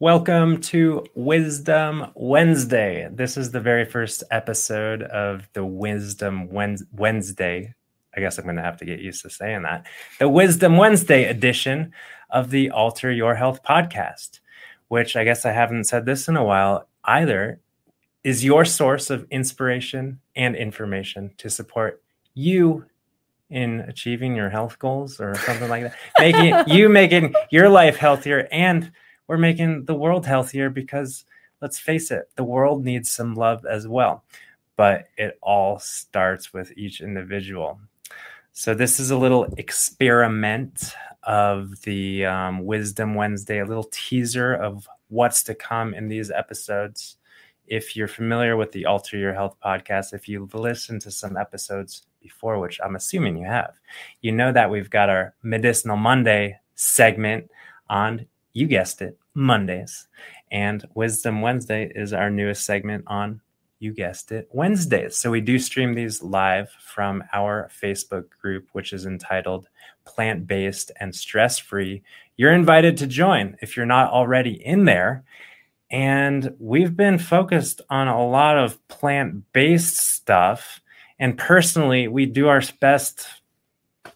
[0.00, 3.08] Welcome to Wisdom Wednesday.
[3.12, 7.72] This is the very first episode of the Wisdom Wednesday.
[8.16, 9.86] I guess I'm going to have to get used to saying that.
[10.18, 11.92] The Wisdom Wednesday edition
[12.30, 14.40] of the Alter Your Health podcast,
[14.88, 17.60] which I guess I haven't said this in a while either,
[18.24, 22.02] is your source of inspiration and information to support
[22.34, 22.84] you
[23.48, 25.94] in achieving your health goals or something like that.
[26.18, 28.90] Making you making your life healthier and
[29.26, 31.24] we're making the world healthier because
[31.60, 34.24] let's face it, the world needs some love as well.
[34.76, 37.80] But it all starts with each individual.
[38.52, 44.88] So, this is a little experiment of the um, Wisdom Wednesday, a little teaser of
[45.08, 47.16] what's to come in these episodes.
[47.66, 52.04] If you're familiar with the Alter Your Health podcast, if you've listened to some episodes
[52.20, 53.74] before, which I'm assuming you have,
[54.20, 57.50] you know that we've got our Medicinal Monday segment
[57.88, 60.08] on you guessed it, Mondays.
[60.50, 63.40] And Wisdom Wednesday is our newest segment on,
[63.78, 65.16] you guessed it, Wednesdays.
[65.16, 69.68] So we do stream these live from our Facebook group, which is entitled
[70.04, 72.02] Plant Based and Stress Free.
[72.36, 75.24] You're invited to join if you're not already in there.
[75.90, 80.80] And we've been focused on a lot of plant based stuff.
[81.18, 83.26] And personally, we do our best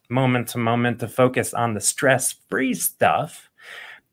[0.08, 3.48] moment to moment to focus on the stress free stuff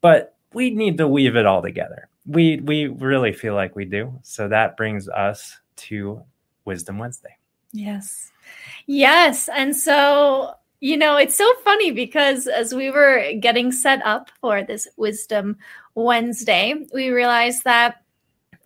[0.05, 2.07] but we need to weave it all together.
[2.25, 4.17] We we really feel like we do.
[4.23, 6.23] So that brings us to
[6.63, 7.37] Wisdom Wednesday.
[7.73, 8.31] Yes.
[8.87, 9.49] Yes.
[9.49, 14.63] And so, you know, it's so funny because as we were getting set up for
[14.63, 15.57] this Wisdom
[15.93, 18.01] Wednesday, we realized that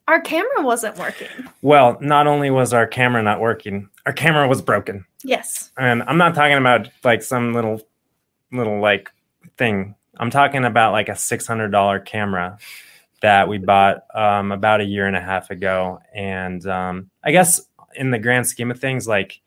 [0.07, 1.27] our camera wasn't working.
[1.61, 5.05] Well, not only was our camera not working, our camera was broken.
[5.23, 5.71] Yes.
[5.77, 7.81] And I'm not talking about like some little
[8.51, 9.09] little like
[9.57, 12.57] thing I'm talking about like a $600 camera
[13.21, 15.99] that we bought um, about a year and a half ago.
[16.13, 17.61] And um, I guess
[17.95, 19.41] in the grand scheme of things, like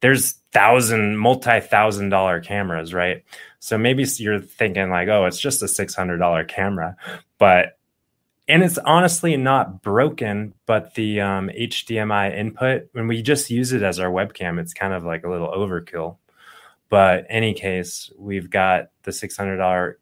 [0.00, 3.24] there's thousand, multi thousand dollar cameras, right?
[3.60, 6.96] So maybe you're thinking like, oh, it's just a $600 camera.
[7.38, 7.78] But,
[8.46, 13.82] and it's honestly not broken, but the um, HDMI input, when we just use it
[13.82, 16.16] as our webcam, it's kind of like a little overkill.
[16.88, 19.94] But any case, we've got the $600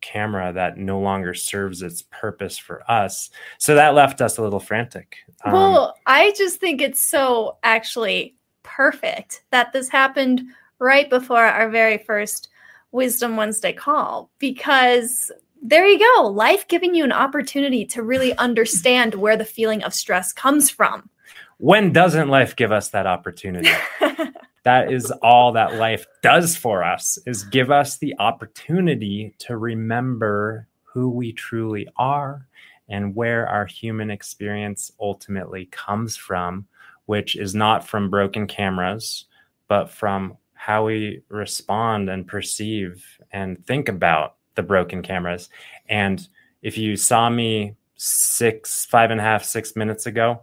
[0.00, 3.30] camera that no longer serves its purpose for us.
[3.58, 5.16] So that left us a little frantic.
[5.44, 10.42] Um, well, I just think it's so actually perfect that this happened
[10.78, 12.48] right before our very first
[12.92, 15.30] Wisdom Wednesday call because
[15.62, 16.28] there you go.
[16.28, 21.10] Life giving you an opportunity to really understand where the feeling of stress comes from.
[21.58, 23.70] When doesn't life give us that opportunity?
[24.68, 30.68] that is all that life does for us is give us the opportunity to remember
[30.82, 32.46] who we truly are
[32.86, 36.66] and where our human experience ultimately comes from
[37.06, 39.24] which is not from broken cameras
[39.68, 43.02] but from how we respond and perceive
[43.32, 45.48] and think about the broken cameras.
[45.88, 46.28] And
[46.60, 50.42] if you saw me six five and a half six minutes ago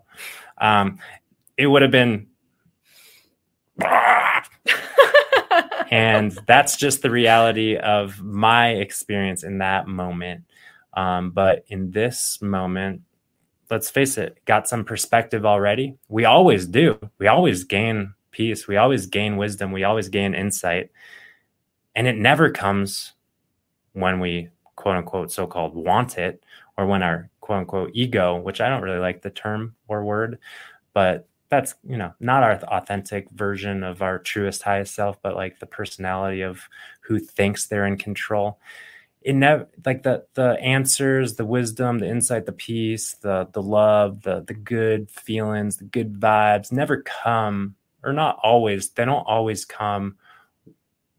[0.57, 0.97] um,
[1.57, 2.25] it would have been
[5.91, 10.43] and that's just the reality of my experience in that moment.
[10.93, 13.01] Um, but in this moment,
[13.69, 15.97] let's face it, got some perspective already.
[16.07, 16.99] We always do.
[17.17, 18.67] We always gain peace.
[18.67, 19.71] We always gain wisdom.
[19.71, 20.91] We always gain insight.
[21.95, 23.13] And it never comes
[23.93, 26.43] when we quote unquote so called want it
[26.77, 30.39] or when our quote unquote ego, which I don't really like the term or word,
[30.93, 35.59] but that's you know not our authentic version of our truest highest self but like
[35.59, 36.61] the personality of
[37.01, 38.59] who thinks they're in control.
[39.21, 44.21] It never like the the answers the wisdom the insight the peace the the love
[44.21, 49.65] the the good feelings the good vibes never come or not always they don't always
[49.65, 50.15] come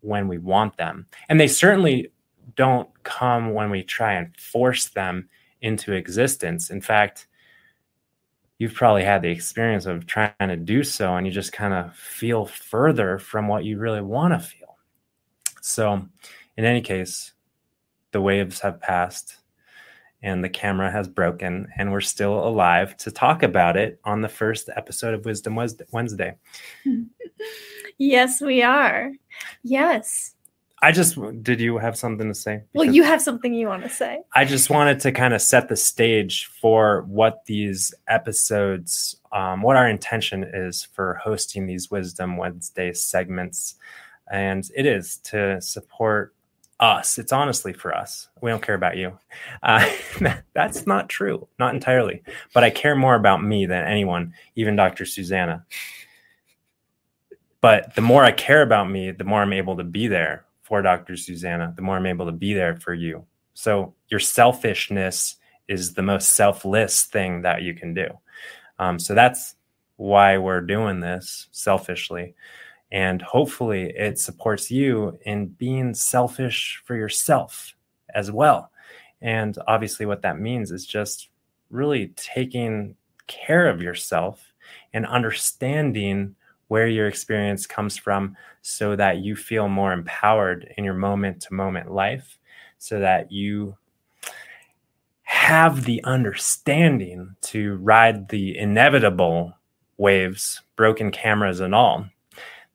[0.01, 1.07] when we want them.
[1.29, 2.13] And they certainly
[2.55, 5.29] don't come when we try and force them
[5.61, 6.71] into existence.
[6.71, 7.27] In fact
[8.59, 11.95] you've probably had the experience of trying to do so and you just kind of
[11.97, 14.77] feel further from what you really want to feel.
[15.61, 16.07] So,
[16.57, 17.33] in any case,
[18.13, 19.37] the waves have passed
[20.23, 24.29] and the camera has broken and we're still alive to talk about it on the
[24.29, 25.59] first episode of Wisdom
[25.93, 26.37] Wednesday.
[27.99, 29.13] yes, we are.
[29.63, 30.36] Yes.
[30.83, 32.63] I just did you have something to say?
[32.73, 34.21] Because well, you have something you want to say.
[34.35, 39.77] I just wanted to kind of set the stage for what these episodes, um, what
[39.77, 43.77] our intention is for hosting these Wisdom Wednesday segments.
[44.31, 46.35] And it is to support
[46.79, 47.19] us.
[47.19, 48.29] It's honestly for us.
[48.43, 49.19] We don't care about you.
[49.63, 49.89] Uh,
[50.53, 52.23] that's not true, not entirely.
[52.53, 55.07] But I care more about me than anyone, even Dr.
[55.07, 55.65] Susanna.
[57.63, 60.83] But the more I care about me, the more I'm able to be there for
[60.83, 61.17] Dr.
[61.17, 63.25] Susanna, the more I'm able to be there for you.
[63.55, 65.37] So your selfishness
[65.69, 68.09] is the most selfless thing that you can do.
[68.81, 69.55] Um, so that's
[69.97, 72.35] why we're doing this selfishly.
[72.91, 77.75] And hopefully it supports you in being selfish for yourself
[78.13, 78.73] as well.
[79.23, 81.29] And obviously, what that means is just
[81.71, 82.97] really taking
[83.29, 84.53] care of yourself
[84.93, 86.35] and understanding
[86.69, 91.55] where your experience comes from so that you feel more empowered in your moment to
[91.55, 92.39] moment life,
[92.79, 93.77] so that you
[95.23, 99.53] have the understanding to ride the inevitable
[99.97, 102.07] waves, broken cameras, and all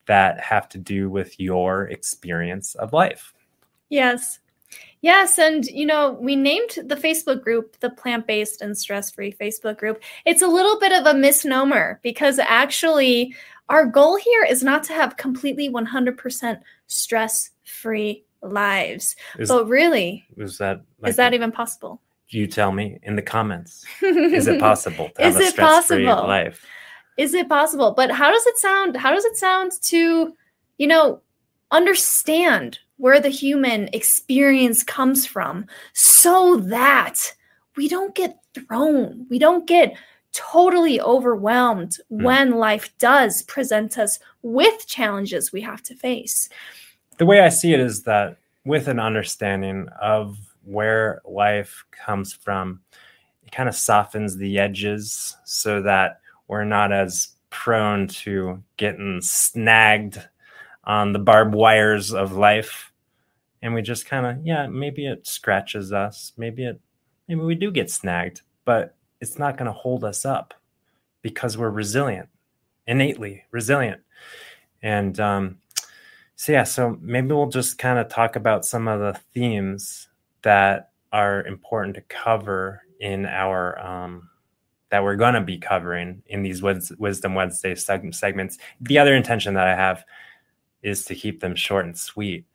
[0.05, 3.33] that have to do with your experience of life.
[3.89, 4.39] Yes.
[5.01, 9.33] Yes, and you know, we named the Facebook group the plant based and stress free
[9.33, 10.01] Facebook group.
[10.25, 13.35] It's a little bit of a misnomer because actually,
[13.71, 19.15] our goal here is not to have completely 100% stress free lives.
[19.39, 22.01] Is, but really, is that like is that even possible?
[22.27, 23.85] You tell me in the comments.
[24.01, 26.65] is it possible to have is a stress free life?
[27.17, 27.93] Is it possible?
[27.95, 28.97] But how does it sound?
[28.97, 30.35] How does it sound to,
[30.77, 31.21] you know,
[31.71, 37.33] understand where the human experience comes from so that
[37.77, 39.95] we don't get thrown, we don't get
[40.33, 42.23] totally overwhelmed mm.
[42.23, 46.49] when life does present us with challenges we have to face.
[47.17, 52.81] The way I see it is that with an understanding of where life comes from,
[53.45, 60.21] it kind of softens the edges so that we're not as prone to getting snagged
[60.83, 62.91] on the barbed wires of life
[63.61, 66.79] and we just kind of yeah maybe it scratches us maybe it
[67.27, 70.53] maybe we do get snagged but it's not going to hold us up
[71.21, 72.27] because we're resilient
[72.87, 74.01] innately resilient
[74.81, 75.57] and um,
[76.35, 80.09] so yeah so maybe we'll just kind of talk about some of the themes
[80.41, 84.29] that are important to cover in our um,
[84.89, 89.67] that we're going to be covering in these wisdom wednesday segments the other intention that
[89.67, 90.03] i have
[90.81, 92.45] is to keep them short and sweet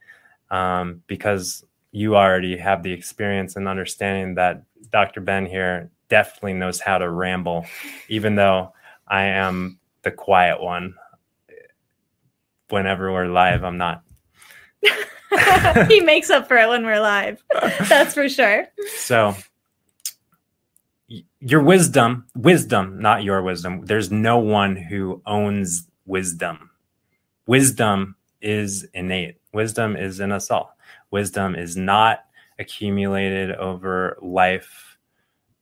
[0.50, 5.20] um, because you already have the experience and understanding that Dr.
[5.20, 7.66] Ben here definitely knows how to ramble,
[8.08, 8.72] even though
[9.06, 10.94] I am the quiet one.
[12.68, 14.02] Whenever we're live, I'm not.
[15.88, 17.42] he makes up for it when we're live.
[17.88, 18.66] That's for sure.
[18.96, 19.36] So,
[21.40, 23.84] your wisdom, wisdom, not your wisdom.
[23.84, 26.70] There's no one who owns wisdom.
[27.46, 29.36] Wisdom is innate.
[29.52, 30.76] Wisdom is in us all.
[31.10, 32.24] Wisdom is not
[32.58, 34.95] accumulated over life,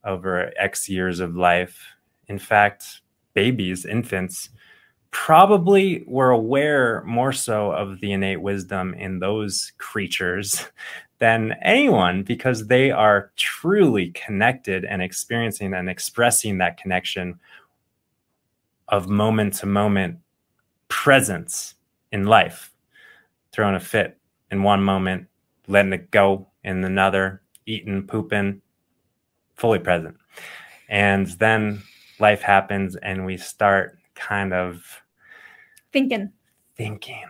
[0.04, 1.84] over X years of life.
[2.28, 3.00] In fact,
[3.34, 4.50] babies, infants,
[5.11, 10.66] probably were aware more so of the innate wisdom in those creatures
[11.18, 17.38] than anyone because they are truly connected and experiencing and expressing that connection
[18.88, 20.18] of moment to moment
[20.88, 21.75] presence
[22.12, 22.73] in life
[23.54, 24.18] throwing a fit
[24.50, 25.28] in one moment,
[25.68, 28.61] letting it go in another, eating, pooping,
[29.56, 30.16] fully present.
[30.88, 31.82] And then
[32.20, 35.02] life happens and we start kind of
[35.92, 36.32] Thinking.
[36.76, 37.25] thinking.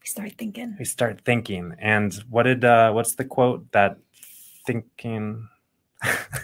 [0.00, 0.76] We start thinking.
[0.78, 1.74] We start thinking.
[1.78, 3.98] And what did uh what's the quote that
[4.66, 5.48] thinking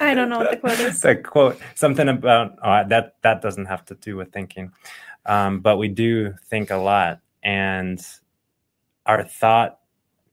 [0.01, 1.01] I don't know what the quote is.
[1.03, 4.73] the quote something about uh, that that doesn't have to do with thinking.
[5.27, 8.05] Um, but we do think a lot and
[9.07, 9.79] our thought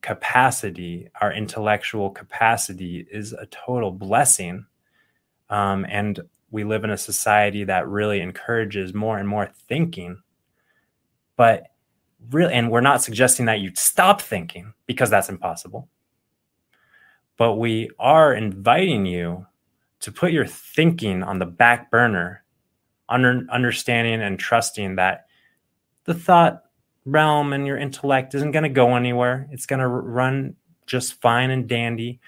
[0.01, 4.65] capacity, our intellectual capacity is a total blessing.
[5.49, 6.19] Um, and
[6.51, 10.21] we live in a society that really encourages more and more thinking.
[11.35, 11.67] But
[12.31, 15.89] really, and we're not suggesting that you stop thinking because that's impossible.
[17.37, 19.45] But we are inviting you
[20.01, 22.43] to put your thinking on the back burner,
[23.07, 25.25] under, understanding and trusting that
[26.05, 26.63] the thought
[27.11, 29.47] realm and your intellect isn't going to go anywhere.
[29.51, 32.19] It's going to run just fine and dandy.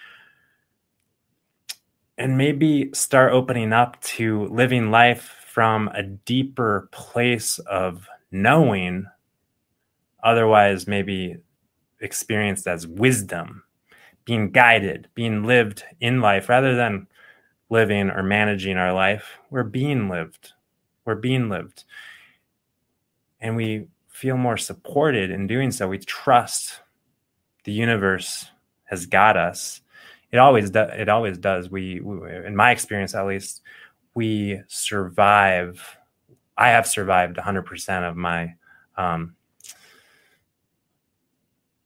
[2.18, 9.06] And maybe start opening up to living life from a deeper place of knowing,
[10.24, 11.38] otherwise, maybe
[12.00, 13.64] experienced as wisdom,
[14.26, 17.08] being guided, being lived in life rather than
[17.70, 19.40] living or managing our life.
[19.50, 20.54] We're being lived.
[21.06, 21.86] We're being lived.
[23.40, 23.88] And we
[24.22, 25.88] feel more supported in doing so.
[25.88, 26.80] We trust
[27.64, 28.46] the universe
[28.84, 29.82] has got us.
[30.32, 30.92] It always does.
[30.94, 31.72] It always does.
[31.72, 33.62] We, we, in my experience, at least,
[34.14, 35.98] we survive.
[36.56, 38.54] I have survived 100% of my
[38.96, 39.36] um,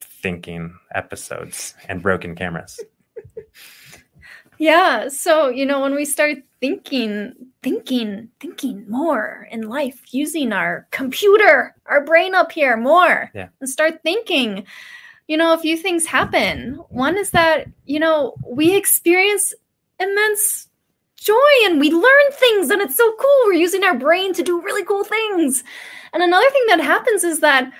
[0.01, 2.82] thinking episodes and broken cameras.
[4.57, 5.09] Yeah.
[5.09, 11.75] So, you know, when we start thinking, thinking, thinking more in life, using our computer,
[11.85, 13.50] our brain up here more, Yeah.
[13.59, 14.65] and start thinking,
[15.27, 16.75] you know, a few things happen.
[16.89, 19.53] One is that, you know, we experience
[20.00, 20.67] immense
[21.15, 23.41] joy and we learn things and it's so cool.
[23.45, 25.63] We're using our brain to do really cool things.
[26.13, 27.71] And another thing that happens is that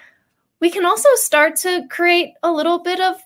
[0.60, 3.22] we can also start to create a little bit of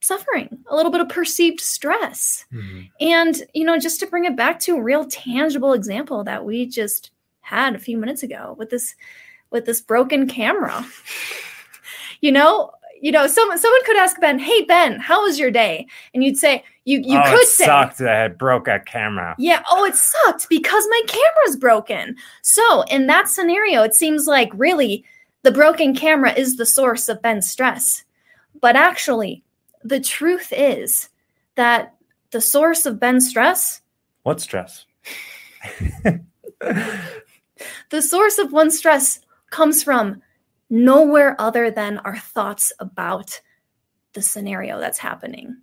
[0.00, 2.44] suffering, a little bit of perceived stress.
[2.52, 2.80] Mm-hmm.
[3.00, 6.66] And, you know, just to bring it back to a real tangible example that we
[6.66, 8.94] just had a few minutes ago with this
[9.50, 10.86] with this broken camera.
[12.20, 15.86] you know, you know, someone someone could ask Ben, "Hey Ben, how was your day?"
[16.12, 19.34] And you'd say, you you oh, could it say, sucked that I broke a camera.
[19.38, 22.16] yeah, oh, it sucked because my camera's broken.
[22.42, 25.04] So, in that scenario, it seems like really
[25.42, 28.04] the broken camera is the source of Ben's stress.
[28.60, 29.44] But actually,
[29.82, 31.08] the truth is
[31.54, 31.94] that
[32.30, 33.80] the source of Ben's stress,
[34.22, 34.86] What stress?
[36.60, 39.20] the source of one's stress
[39.50, 40.22] comes from
[40.70, 43.40] nowhere other than our thoughts about
[44.12, 45.56] the scenario that's happening.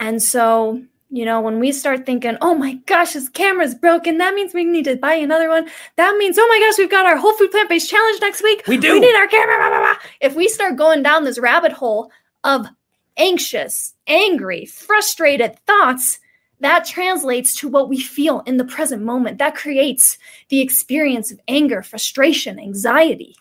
[0.00, 4.34] And so, you know, when we start thinking, oh my gosh, this camera's broken, that
[4.34, 5.68] means we need to buy another one.
[5.96, 8.64] That means, oh my gosh, we've got our whole food plant based challenge next week.
[8.66, 8.94] We do.
[8.94, 9.56] We need our camera.
[9.58, 9.96] Blah, blah, blah.
[10.20, 12.10] If we start going down this rabbit hole
[12.42, 12.66] of
[13.16, 16.18] anxious, angry, frustrated thoughts,
[16.60, 19.38] that translates to what we feel in the present moment.
[19.38, 20.18] That creates
[20.48, 23.36] the experience of anger, frustration, anxiety.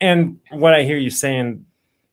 [0.00, 1.64] And what I hear you saying,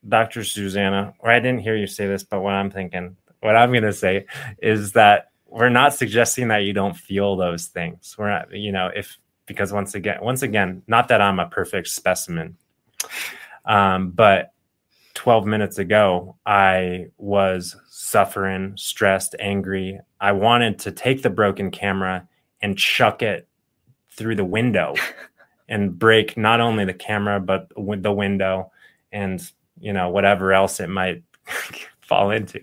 [0.07, 0.43] Dr.
[0.43, 3.83] Susanna, or I didn't hear you say this, but what I'm thinking, what I'm going
[3.83, 4.25] to say
[4.61, 8.15] is that we're not suggesting that you don't feel those things.
[8.17, 11.87] We're not, you know, if, because once again, once again, not that I'm a perfect
[11.87, 12.57] specimen,
[13.65, 14.51] um, but
[15.15, 19.99] 12 minutes ago, I was suffering, stressed, angry.
[20.19, 22.27] I wanted to take the broken camera
[22.61, 23.47] and chuck it
[24.11, 24.93] through the window
[25.69, 28.71] and break not only the camera but the window
[29.11, 29.41] and
[29.79, 31.23] you know whatever else it might
[32.01, 32.61] fall into.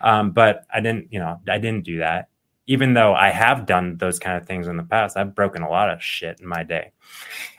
[0.00, 2.28] Um, but i didn't you know i didn't do that.
[2.68, 5.70] Even though i have done those kind of things in the past i've broken a
[5.70, 6.92] lot of shit in my day.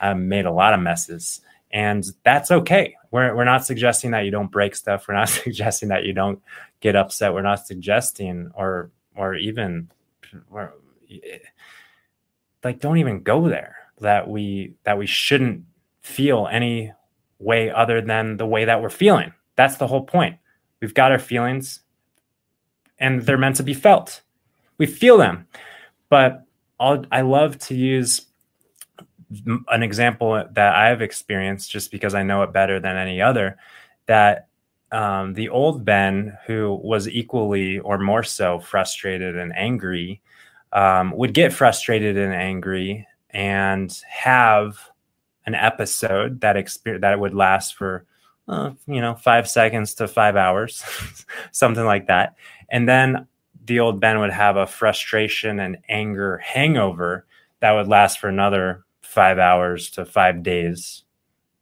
[0.00, 2.96] I've made a lot of messes and that's okay.
[3.10, 5.06] We're, we're not suggesting that you don't break stuff.
[5.08, 6.40] We're not suggesting that you don't
[6.80, 7.34] get upset.
[7.34, 9.90] We're not suggesting or or even
[10.50, 10.74] or,
[12.62, 13.76] like don't even go there.
[14.00, 15.64] That we that we shouldn't
[16.02, 16.92] feel any
[17.38, 19.32] way other than the way that we're feeling.
[19.56, 20.36] That's the whole point.
[20.80, 21.80] We've got our feelings
[22.98, 24.22] and they're meant to be felt.
[24.78, 25.46] We feel them.
[26.08, 26.44] But
[26.80, 28.27] I'll, i love to use
[29.68, 33.56] an example that i've experienced just because i know it better than any other
[34.06, 34.48] that
[34.90, 40.22] um, the old ben who was equally or more so frustrated and angry
[40.72, 44.78] um, would get frustrated and angry and have
[45.46, 48.04] an episode that exper- that would last for
[48.48, 50.82] uh, you know five seconds to five hours
[51.52, 52.34] something like that.
[52.70, 53.26] And then
[53.64, 57.26] the old ben would have a frustration and anger hangover
[57.60, 61.04] that would last for another five hours to five days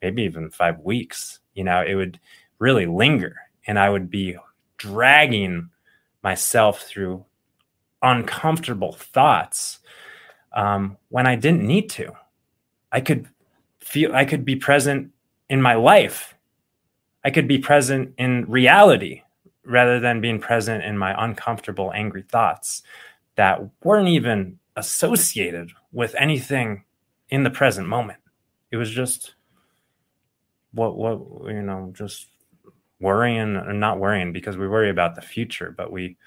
[0.01, 1.39] maybe even five weeks.
[1.53, 2.19] You know, it would
[2.59, 4.35] really linger and I would be
[4.77, 5.69] dragging
[6.21, 7.25] myself through
[8.01, 9.79] uncomfortable thoughts
[10.53, 12.11] um, when I didn't need to.
[12.91, 13.27] I could
[13.79, 15.11] feel, I could be present
[15.49, 16.35] in my life.
[17.23, 19.21] I could be present in reality
[19.63, 22.83] rather than being present in my uncomfortable, angry thoughts
[23.35, 26.83] that weren't even associated with anything
[27.29, 28.19] in the present moment.
[28.71, 29.35] It was just
[30.73, 31.19] what, what,
[31.53, 32.27] you know, just
[32.99, 36.17] worrying or not worrying because we worry about the future, but we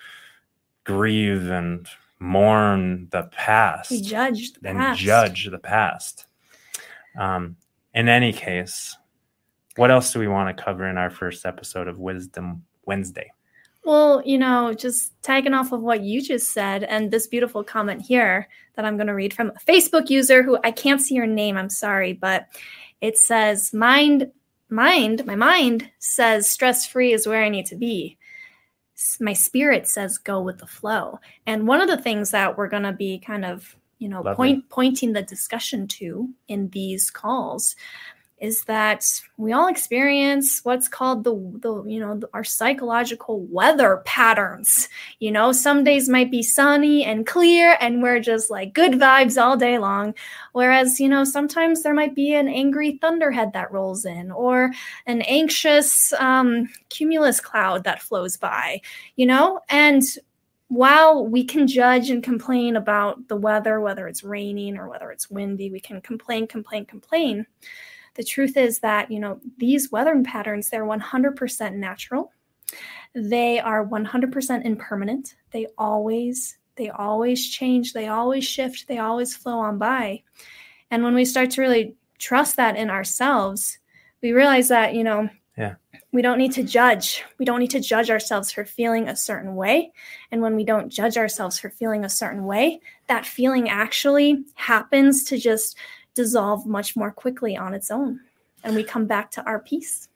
[0.84, 1.88] grieve and
[2.18, 3.90] mourn the past.
[3.90, 5.00] We judge the and past.
[5.00, 6.26] judge the past.
[7.18, 7.56] Um,
[7.94, 8.96] in any case,
[9.76, 13.32] what else do we want to cover in our first episode of Wisdom Wednesday?
[13.84, 18.02] Well, you know, just tagging off of what you just said and this beautiful comment
[18.02, 21.26] here that I'm going to read from a Facebook user who I can't see your
[21.26, 22.46] name, I'm sorry, but
[23.00, 24.30] it says, Mind
[24.70, 28.16] mind, my mind says stress free is where I need to be.
[29.18, 31.18] My spirit says go with the flow.
[31.46, 34.68] And one of the things that we're going to be kind of, you know, point
[34.68, 37.76] pointing the discussion to in these calls
[38.40, 39.04] is that
[39.36, 44.88] we all experience what's called the, the you know our psychological weather patterns.
[45.18, 49.40] You know some days might be sunny and clear and we're just like good vibes
[49.40, 50.14] all day long.
[50.52, 54.70] Whereas you know sometimes there might be an angry thunderhead that rolls in or
[55.06, 58.80] an anxious um, cumulus cloud that flows by
[59.16, 59.60] you know?
[59.68, 60.02] And
[60.68, 65.28] while we can judge and complain about the weather whether it's raining or whether it's
[65.28, 67.44] windy we can complain complain complain
[68.14, 72.32] the truth is that, you know, these weather patterns, they're 100% natural.
[73.14, 75.34] They are 100% impermanent.
[75.50, 77.92] They always, they always change.
[77.92, 78.88] They always shift.
[78.88, 80.22] They always flow on by.
[80.90, 83.78] And when we start to really trust that in ourselves,
[84.22, 85.74] we realize that, you know, yeah.
[86.12, 87.22] We don't need to judge.
[87.38, 89.92] We don't need to judge ourselves for feeling a certain way.
[90.32, 95.22] And when we don't judge ourselves for feeling a certain way, that feeling actually happens
[95.24, 95.76] to just
[96.22, 98.20] dissolve much more quickly on its own
[98.64, 100.08] and we come back to our peace.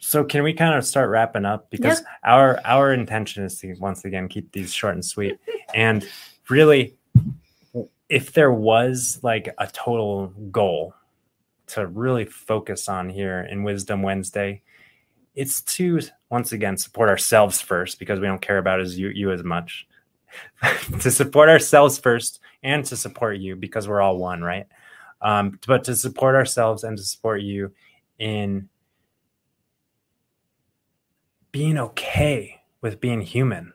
[0.00, 1.70] So can we kind of start wrapping up?
[1.70, 2.30] Because yeah.
[2.32, 5.38] our our intention is to once again keep these short and sweet.
[5.74, 6.06] And
[6.48, 6.96] really
[8.08, 10.94] if there was like a total goal
[11.68, 14.60] to really focus on here in wisdom wednesday
[15.34, 19.32] it's to once again support ourselves first because we don't care about as you, you
[19.32, 19.86] as much.
[21.00, 24.66] To support ourselves first and to support you because we're all one right
[25.22, 27.72] um, but to support ourselves and to support you
[28.18, 28.68] in
[31.52, 33.72] being okay with being human,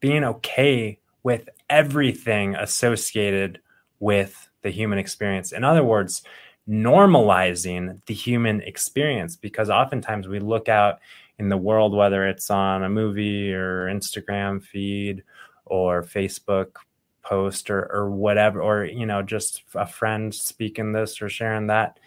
[0.00, 3.60] being okay with everything associated
[4.00, 5.52] with the human experience.
[5.52, 6.22] In other words,
[6.68, 10.98] normalizing the human experience because oftentimes we look out
[11.38, 15.22] in the world, whether it's on a movie or Instagram feed
[15.66, 16.76] or Facebook
[17.24, 21.98] post or or whatever or you know just a friend speaking this or sharing that.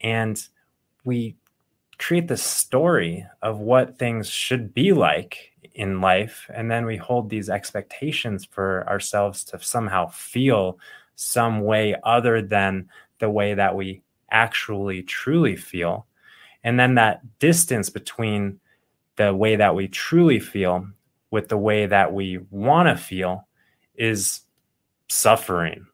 [0.00, 0.42] And
[1.04, 1.36] we
[1.98, 7.30] create the story of what things should be like in life and then we hold
[7.30, 10.78] these expectations for ourselves to somehow feel
[11.14, 12.88] some way other than
[13.20, 16.06] the way that we actually truly feel.
[16.64, 18.58] And then that distance between
[19.16, 20.88] the way that we truly feel
[21.30, 23.46] with the way that we want to feel
[23.94, 24.40] is
[25.12, 25.86] suffering,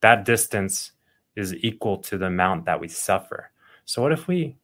[0.00, 0.92] that distance
[1.36, 3.50] is equal to the amount that we suffer.
[3.84, 4.56] So what if we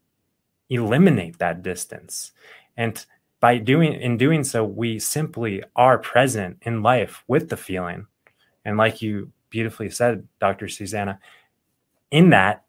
[0.68, 2.32] eliminate that distance?
[2.76, 3.04] And
[3.40, 8.06] by doing in doing so, we simply are present in life with the feeling.
[8.64, 10.68] And like you beautifully said, Dr.
[10.68, 11.18] Susanna,
[12.10, 12.64] in that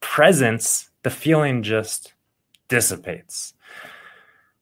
[0.00, 2.14] presence, the feeling just
[2.68, 3.54] dissipates.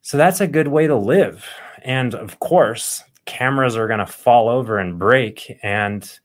[0.01, 1.47] So that's a good way to live.
[1.83, 6.19] And of course, cameras are going to fall over and break and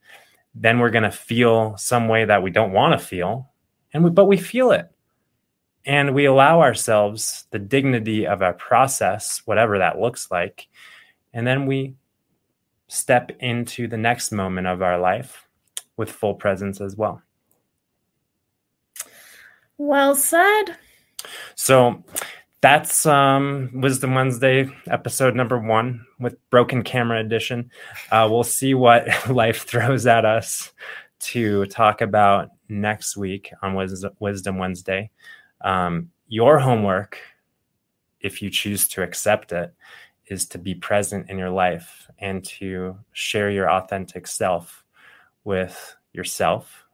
[0.54, 3.50] then we're going to feel some way that we don't want to feel
[3.92, 4.90] and we, but we feel it.
[5.84, 10.68] And we allow ourselves the dignity of our process whatever that looks like
[11.32, 11.94] and then we
[12.88, 15.46] step into the next moment of our life
[15.96, 17.22] with full presence as well.
[19.76, 20.76] Well said.
[21.54, 22.02] So
[22.60, 27.70] that's um, Wisdom Wednesday episode number one with Broken Camera Edition.
[28.10, 30.72] Uh, we'll see what life throws at us
[31.20, 35.10] to talk about next week on Wisdom Wednesday.
[35.60, 37.18] Um, your homework,
[38.20, 39.72] if you choose to accept it,
[40.26, 44.84] is to be present in your life and to share your authentic self
[45.44, 46.84] with yourself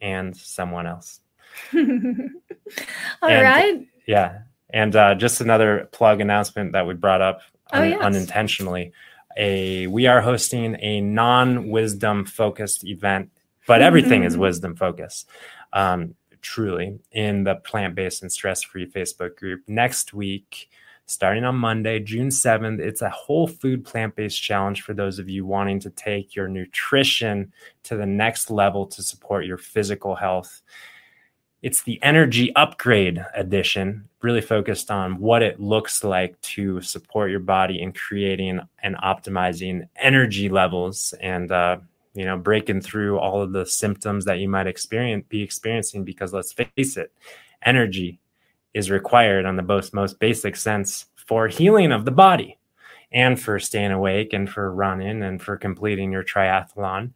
[0.00, 1.20] and someone else.
[1.74, 3.86] All And- right.
[4.06, 4.40] Yeah.
[4.74, 7.40] And uh, just another plug announcement that we brought up
[7.72, 8.02] Oh, un- yes.
[8.02, 8.92] unintentionally.
[9.38, 13.30] A we are hosting a non-wisdom focused event,
[13.66, 15.28] but everything is wisdom focused.
[15.72, 20.68] Um, truly in the plant-based and stress-free Facebook group next week,
[21.06, 22.80] starting on Monday, June 7th.
[22.80, 27.52] It's a whole food plant-based challenge for those of you wanting to take your nutrition
[27.84, 30.62] to the next level to support your physical health.
[31.64, 37.40] It's the energy upgrade edition, really focused on what it looks like to support your
[37.40, 41.78] body in creating and optimizing energy levels and, uh,
[42.12, 46.04] you know, breaking through all of the symptoms that you might experience, be experiencing.
[46.04, 47.14] Because let's face it,
[47.62, 48.20] energy
[48.74, 52.58] is required on the most, most basic sense for healing of the body
[53.10, 57.12] and for staying awake and for running and for completing your triathlon.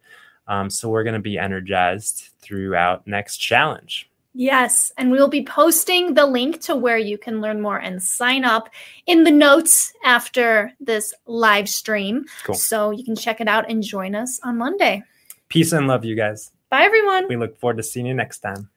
[0.47, 4.09] Um, so we're going to be energized throughout next challenge.
[4.33, 8.45] Yes, and we'll be posting the link to where you can learn more and sign
[8.45, 8.69] up
[9.07, 12.25] in the notes after this live stream.
[12.43, 12.55] Cool.
[12.55, 15.03] So you can check it out and join us on Monday.
[15.49, 16.51] Peace and love, you guys.
[16.69, 17.27] Bye, everyone.
[17.27, 18.69] We look forward to seeing you next time.